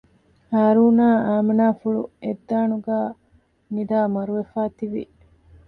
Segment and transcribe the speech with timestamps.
[0.51, 3.09] ހާރޫނާއި އައިމިނާފުޅު އެއް ދާނުގައި
[3.73, 5.03] ނިދައި މަރުވެފައި ތިވި